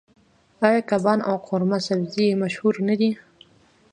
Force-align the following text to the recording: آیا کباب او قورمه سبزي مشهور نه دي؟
آیا 0.65 0.81
کباب 0.89 1.19
او 1.29 1.35
قورمه 1.47 1.77
سبزي 1.87 2.25
مشهور 2.41 2.75
نه 2.87 2.95
دي؟ 2.99 3.09